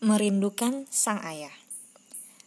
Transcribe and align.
Merindukan 0.00 0.88
sang 0.88 1.20
ayah. 1.28 1.52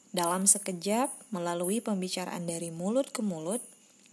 Dalam 0.10 0.50
sekejap, 0.50 1.14
melalui 1.30 1.86
pembicaraan 1.86 2.50
dari 2.50 2.74
mulut 2.74 3.14
ke 3.14 3.22
mulut, 3.22 3.62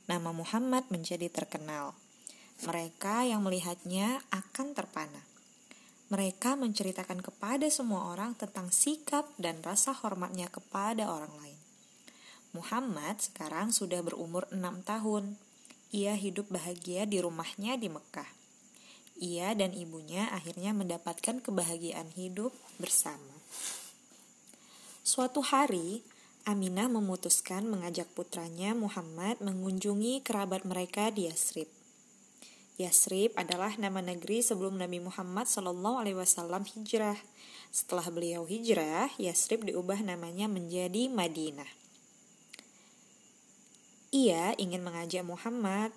nama 0.05 0.29
Muhammad 0.29 0.85
menjadi 0.93 1.33
terkenal. 1.33 1.97
Mereka 2.69 3.33
yang 3.33 3.41
melihatnya 3.41 4.21
akan 4.29 4.77
terpana. 4.77 5.25
Mereka 6.13 6.61
menceritakan 6.61 7.25
kepada 7.25 7.65
semua 7.73 8.13
orang 8.13 8.37
tentang 8.37 8.69
sikap 8.69 9.25
dan 9.41 9.65
rasa 9.65 9.97
hormatnya 9.97 10.53
kepada 10.53 11.09
orang 11.09 11.33
lain. 11.41 11.57
Muhammad 12.53 13.25
sekarang 13.25 13.73
sudah 13.73 14.05
berumur 14.05 14.53
enam 14.53 14.85
tahun. 14.85 15.41
Ia 15.97 16.13
hidup 16.13 16.53
bahagia 16.53 17.09
di 17.09 17.25
rumahnya 17.25 17.81
di 17.81 17.89
Mekah 17.89 18.40
ia 19.21 19.53
dan 19.53 19.77
ibunya 19.77 20.27
akhirnya 20.33 20.73
mendapatkan 20.73 21.45
kebahagiaan 21.45 22.09
hidup 22.17 22.51
bersama. 22.81 23.37
Suatu 25.05 25.45
hari, 25.45 26.01
Aminah 26.49 26.89
memutuskan 26.89 27.69
mengajak 27.69 28.09
putranya 28.17 28.73
Muhammad 28.73 29.37
mengunjungi 29.45 30.25
kerabat 30.25 30.65
mereka 30.65 31.13
di 31.13 31.29
Yasrib. 31.29 31.69
Yasrib 32.81 33.37
adalah 33.37 33.77
nama 33.77 34.01
negeri 34.01 34.41
sebelum 34.41 34.81
Nabi 34.81 35.05
Muhammad 35.05 35.45
Shallallahu 35.45 36.01
hijrah. 36.01 37.21
Setelah 37.69 38.09
beliau 38.09 38.49
hijrah, 38.49 39.13
Yasrib 39.21 39.69
diubah 39.69 40.01
namanya 40.01 40.49
menjadi 40.49 41.13
Madinah. 41.13 41.69
Ia 44.17 44.57
ingin 44.57 44.81
mengajak 44.81 45.23
Muhammad 45.23 45.93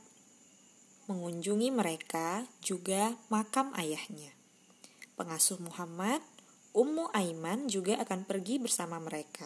mengunjungi 1.08 1.70
mereka 1.74 2.48
juga 2.64 3.16
makam 3.28 3.76
ayahnya. 3.76 4.32
Pengasuh 5.20 5.60
Muhammad, 5.60 6.24
Ummu 6.74 7.14
Aiman 7.14 7.70
juga 7.70 8.02
akan 8.02 8.26
pergi 8.26 8.58
bersama 8.58 8.98
mereka. 8.98 9.46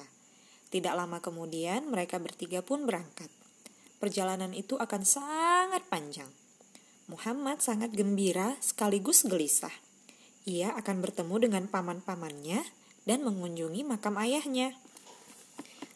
Tidak 0.72 0.94
lama 0.96 1.20
kemudian 1.20 1.88
mereka 1.92 2.20
bertiga 2.20 2.64
pun 2.64 2.88
berangkat. 2.88 3.28
Perjalanan 3.98 4.54
itu 4.54 4.78
akan 4.78 5.02
sangat 5.04 5.84
panjang. 5.90 6.30
Muhammad 7.08 7.64
sangat 7.64 7.96
gembira 7.96 8.56
sekaligus 8.60 9.24
gelisah. 9.24 9.74
Ia 10.48 10.76
akan 10.80 11.04
bertemu 11.04 11.36
dengan 11.50 11.64
paman-pamannya 11.68 12.64
dan 13.08 13.24
mengunjungi 13.24 13.84
makam 13.88 14.16
ayahnya. 14.20 14.76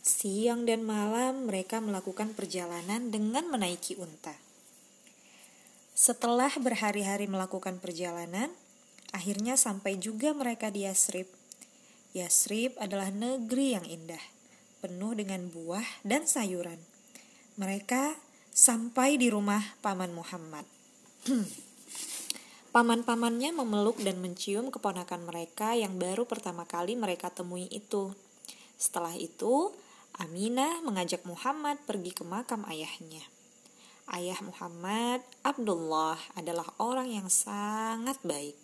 Siang 0.02 0.66
dan 0.66 0.82
malam 0.82 1.46
mereka 1.46 1.78
melakukan 1.78 2.34
perjalanan 2.34 3.14
dengan 3.14 3.48
menaiki 3.48 3.96
unta. 4.02 4.51
Setelah 5.92 6.52
berhari-hari 6.58 7.28
melakukan 7.28 7.78
perjalanan, 7.78 8.52
akhirnya 9.12 9.60
sampai 9.60 10.00
juga 10.00 10.32
mereka 10.32 10.72
di 10.72 10.88
Yasrib. 10.88 11.28
Yasrib 12.12 12.76
adalah 12.80 13.12
negeri 13.12 13.76
yang 13.76 13.86
indah, 13.88 14.24
penuh 14.84 15.16
dengan 15.16 15.48
buah 15.52 15.86
dan 16.04 16.28
sayuran. 16.28 16.80
Mereka 17.60 18.16
sampai 18.52 19.16
di 19.16 19.32
rumah 19.32 19.64
Paman 19.80 20.12
Muhammad. 20.12 20.68
Paman-pamannya 22.76 23.52
memeluk 23.52 24.00
dan 24.00 24.24
mencium 24.24 24.72
keponakan 24.72 25.28
mereka 25.28 25.76
yang 25.76 26.00
baru 26.00 26.24
pertama 26.24 26.64
kali 26.64 26.96
mereka 26.96 27.28
temui 27.28 27.68
itu. 27.68 28.16
Setelah 28.80 29.12
itu, 29.20 29.76
Aminah 30.20 30.84
mengajak 30.84 31.24
Muhammad 31.24 31.80
pergi 31.88 32.12
ke 32.12 32.24
makam 32.28 32.68
ayahnya. 32.68 33.24
Ayah 34.10 34.42
Muhammad, 34.42 35.22
Abdullah, 35.46 36.18
adalah 36.34 36.66
orang 36.82 37.14
yang 37.14 37.30
sangat 37.30 38.18
baik. 38.26 38.58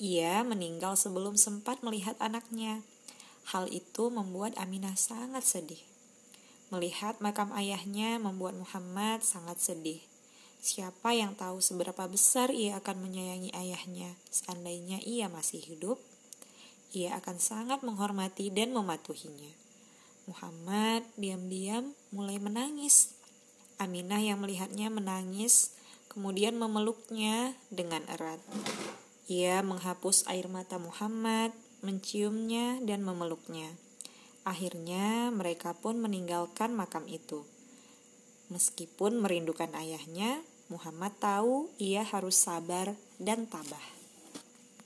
Ia 0.00 0.42
meninggal 0.42 0.98
sebelum 0.98 1.38
sempat 1.38 1.84
melihat 1.86 2.16
anaknya. 2.18 2.82
Hal 3.52 3.70
itu 3.70 4.08
membuat 4.08 4.56
Aminah 4.58 4.96
sangat 4.96 5.44
sedih. 5.46 5.82
Melihat 6.72 7.20
makam 7.22 7.52
ayahnya 7.54 8.18
membuat 8.18 8.56
Muhammad 8.56 9.22
sangat 9.22 9.60
sedih. 9.60 10.00
Siapa 10.60 11.12
yang 11.12 11.36
tahu 11.36 11.60
seberapa 11.60 12.04
besar 12.08 12.52
ia 12.52 12.76
akan 12.80 13.06
menyayangi 13.06 13.50
ayahnya 13.56 14.12
seandainya 14.28 15.00
ia 15.04 15.26
masih 15.28 15.60
hidup? 15.60 15.96
Ia 16.90 17.16
akan 17.22 17.38
sangat 17.38 17.80
menghormati 17.86 18.50
dan 18.50 18.74
mematuhinya. 18.74 19.52
Muhammad 20.28 21.06
diam-diam 21.16 21.96
mulai 22.12 22.36
menangis 22.36 23.19
Aminah 23.80 24.20
yang 24.20 24.44
melihatnya 24.44 24.92
menangis, 24.92 25.72
kemudian 26.12 26.60
memeluknya 26.60 27.56
dengan 27.72 28.04
erat. 28.12 28.36
Ia 29.24 29.64
menghapus 29.64 30.28
air 30.28 30.52
mata 30.52 30.76
Muhammad, 30.76 31.56
menciumnya, 31.80 32.76
dan 32.84 33.00
memeluknya. 33.00 33.72
Akhirnya, 34.44 35.32
mereka 35.32 35.72
pun 35.72 35.96
meninggalkan 35.96 36.76
makam 36.76 37.08
itu. 37.08 37.48
Meskipun 38.52 39.16
merindukan 39.16 39.72
ayahnya, 39.72 40.44
Muhammad 40.68 41.16
tahu 41.16 41.72
ia 41.80 42.04
harus 42.04 42.36
sabar 42.36 42.92
dan 43.16 43.48
tabah. 43.48 43.99